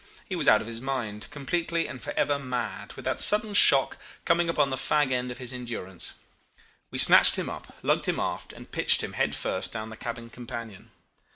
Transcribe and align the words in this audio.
He 0.27 0.35
was 0.35 0.47
out 0.47 0.61
of 0.61 0.67
his 0.67 0.81
mind; 0.81 1.27
completely 1.29 1.85
and 1.85 2.01
for 2.01 2.09
ever 2.13 2.39
mad, 2.39 2.93
with 2.93 3.05
this 3.05 3.23
sudden 3.23 3.53
shock 3.53 3.97
coming 4.25 4.49
upon 4.49 4.71
the 4.71 4.75
fag 4.75 5.11
end 5.11 5.29
of 5.29 5.37
his 5.37 5.53
endurance. 5.53 6.13
We 6.89 6.97
snatched 6.97 7.35
him 7.35 7.51
up, 7.51 7.71
lugged 7.83 8.07
him 8.07 8.19
aft, 8.19 8.51
and 8.51 8.71
pitched 8.71 9.03
him 9.03 9.13
head 9.13 9.35
first 9.35 9.71
down 9.71 9.91
the 9.91 9.95
cabin 9.97 10.31
companion. 10.31 10.89